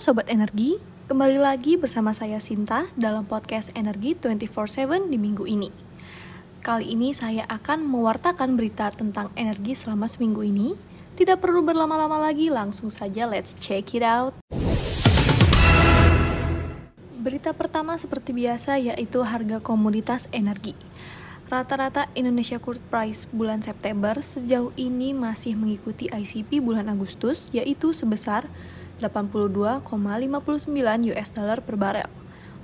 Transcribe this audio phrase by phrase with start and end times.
[0.00, 0.80] Sobat Energi,
[1.12, 5.68] kembali lagi bersama saya Sinta dalam podcast Energi 24-7 di minggu ini.
[6.64, 10.72] Kali ini saya akan mewartakan berita tentang energi selama seminggu ini.
[11.20, 14.32] Tidak perlu berlama-lama lagi, langsung saja let's check it out.
[17.20, 20.72] Berita pertama seperti biasa yaitu harga komoditas energi.
[21.52, 28.48] Rata-rata Indonesia Crude Price bulan September sejauh ini masih mengikuti ICP bulan Agustus yaitu sebesar
[29.00, 29.80] 82,59
[31.16, 32.10] US dollar per barel.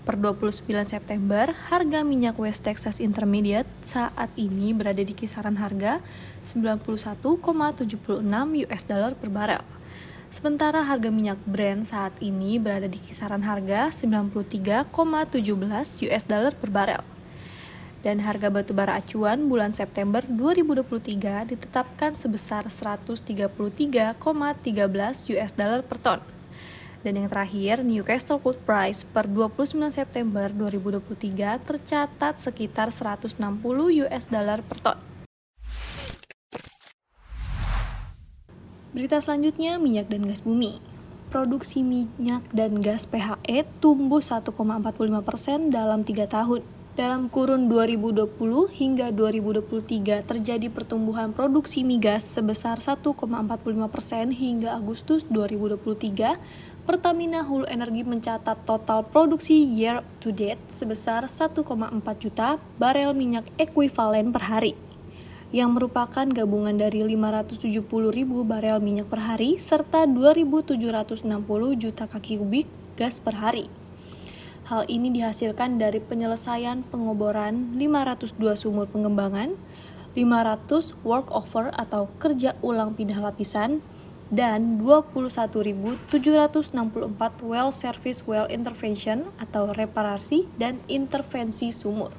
[0.06, 5.98] Per 29 September, harga minyak West Texas Intermediate saat ini berada di kisaran harga
[6.44, 8.22] 91,76
[8.68, 9.64] US dollar per barel.
[10.30, 14.92] Sementara harga minyak Brent saat ini berada di kisaran harga 93,17
[16.06, 17.15] US dollar per barel
[18.06, 24.14] dan harga batu bara acuan bulan September 2023 ditetapkan sebesar 133,13
[25.34, 26.22] US dollar per ton.
[27.02, 33.42] Dan yang terakhir, Newcastle Crude Price per 29 September 2023 tercatat sekitar 160
[34.06, 34.98] US dollar per ton.
[38.94, 40.78] Berita selanjutnya, minyak dan gas bumi.
[41.26, 46.62] Produksi minyak dan gas PHE tumbuh 1,45% dalam 3 tahun
[46.96, 53.20] dalam kurun 2020 hingga 2023 terjadi pertumbuhan produksi migas sebesar 1,45
[53.92, 56.40] persen hingga Agustus 2023.
[56.88, 61.60] Pertamina Hulu Energi mencatat total produksi year to date sebesar 1,4
[62.16, 64.72] juta barel minyak ekuivalen per hari,
[65.52, 71.28] yang merupakan gabungan dari 570 ribu barel minyak per hari serta 2.760
[71.76, 73.85] juta kaki kubik gas per hari.
[74.66, 79.54] Hal ini dihasilkan dari penyelesaian pengoboran 502 sumur pengembangan,
[80.18, 83.78] 500 workover atau kerja ulang pindah lapisan,
[84.26, 86.74] dan 21.764
[87.46, 92.10] well service well intervention atau reparasi dan intervensi sumur.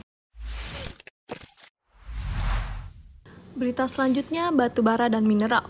[3.59, 5.67] Berita selanjutnya batu bara dan mineral.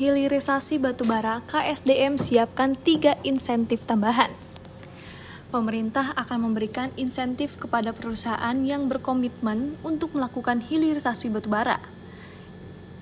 [0.00, 4.43] Hilirisasi batu bara KSDM siapkan tiga insentif tambahan
[5.54, 11.78] pemerintah akan memberikan insentif kepada perusahaan yang berkomitmen untuk melakukan hilirisasi batubara.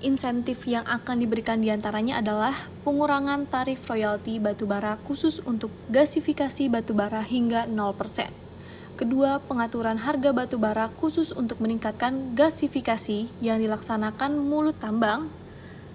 [0.05, 7.25] Insentif yang akan diberikan di antaranya adalah pengurangan tarif royalti batubara khusus untuk gasifikasi batubara
[7.25, 8.29] hingga 0%.
[8.93, 15.33] Kedua, pengaturan harga batubara khusus untuk meningkatkan gasifikasi yang dilaksanakan mulut tambang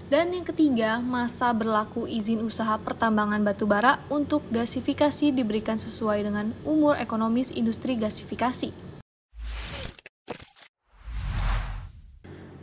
[0.08, 6.96] dan yang ketiga, masa berlaku izin usaha pertambangan batubara untuk gasifikasi diberikan sesuai dengan umur
[6.96, 8.72] ekonomis industri gasifikasi.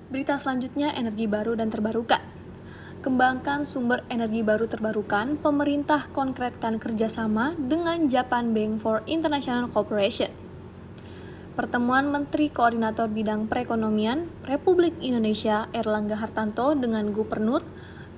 [0.09, 2.21] Berita selanjutnya energi baru dan terbarukan.
[3.05, 10.33] Kembangkan sumber energi baru terbarukan, pemerintah konkretkan kerjasama dengan Japan Bank for International Cooperation–
[11.55, 17.63] Pertemuan Menteri Koordinator Bidang Perekonomian Republik Indonesia Erlangga Hartanto dengan Gubernur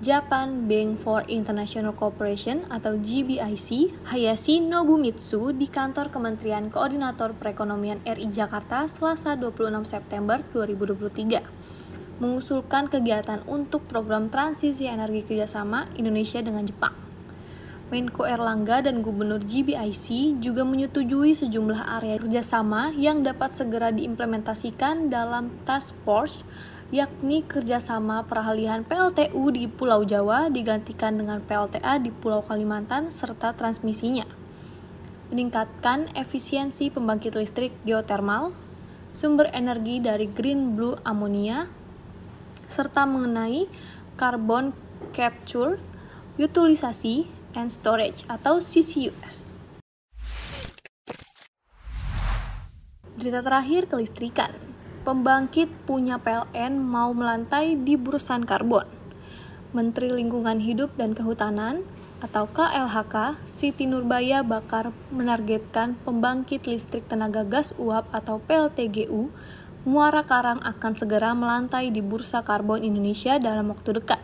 [0.01, 8.25] Japan Bank for International Cooperation atau GBIC Hayashi Nobumitsu di kantor Kementerian Koordinator Perekonomian RI
[8.33, 17.06] Jakarta Selasa 26 September 2023 mengusulkan kegiatan untuk program transisi energi kerjasama Indonesia dengan Jepang.
[17.87, 25.55] Menko Erlangga dan Gubernur GBIC juga menyetujui sejumlah area kerjasama yang dapat segera diimplementasikan dalam
[25.63, 26.43] task force
[26.91, 34.27] yakni kerjasama peralihan PLTU di Pulau Jawa digantikan dengan PLTA di Pulau Kalimantan serta transmisinya.
[35.31, 38.51] Meningkatkan efisiensi pembangkit listrik geotermal,
[39.15, 41.71] sumber energi dari green blue ammonia,
[42.67, 43.63] serta mengenai
[44.19, 44.75] carbon
[45.15, 45.79] capture,
[46.35, 49.49] utilisasi, and Storage atau CCUS.
[53.17, 54.53] Berita terakhir kelistrikan.
[55.01, 58.85] Pembangkit punya PLN mau melantai di burusan karbon.
[59.73, 61.81] Menteri Lingkungan Hidup dan Kehutanan
[62.21, 69.33] atau KLHK Siti Nurbaya Bakar menargetkan pembangkit listrik tenaga gas uap atau PLTGU
[69.87, 74.19] Muara Karang akan segera melantai di bursa karbon Indonesia dalam waktu dekat.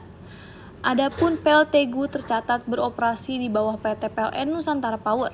[0.84, 5.32] Adapun PLTGU tercatat beroperasi di bawah PT PLN Nusantara Power.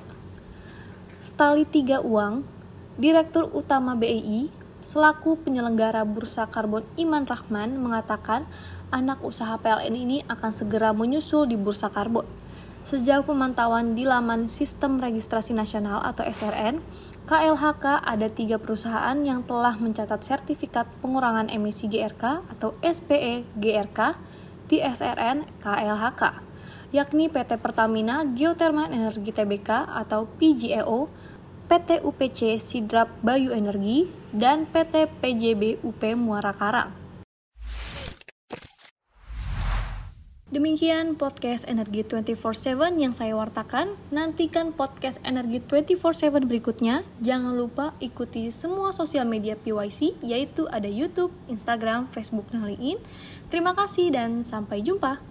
[1.18, 2.46] Stali Tiga Uang,
[2.94, 4.46] Direktur Utama BEI,
[4.86, 8.46] selaku penyelenggara Bursa Karbon Iman Rahman mengatakan
[8.94, 12.30] anak usaha PLN ini akan segera menyusul di Bursa Karbon.
[12.86, 16.78] Sejauh pemantauan di laman Sistem Registrasi Nasional atau SRN,
[17.26, 24.30] KLHK ada tiga perusahaan yang telah mencatat sertifikat pengurangan emisi GRK atau SPE GRK
[24.70, 26.22] di SRN KLHK.
[26.90, 31.10] yakni PT Pertamina Geothermal Energi Tbk atau PGEO,
[31.70, 36.99] PT UPC Sidrap Bayu Energi, dan PT PJB UP Muara Karang.
[40.50, 43.94] Demikian podcast Energi 24/7 yang saya wartakan.
[44.10, 47.06] Nantikan podcast Energi 24/7 berikutnya.
[47.22, 52.98] Jangan lupa ikuti semua sosial media PYC yaitu ada YouTube, Instagram, Facebook, dan LinkedIn.
[53.46, 55.22] Terima kasih dan sampai jumpa.